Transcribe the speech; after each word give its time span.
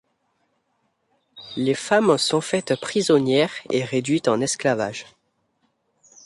Les 1.55 1.75
femmes 1.75 2.17
sont 2.17 2.41
faites 2.41 2.75
prisonnières 2.81 3.51
et 3.69 3.83
réduites 3.83 4.27
en 4.29 4.41
esclavage. 4.41 5.05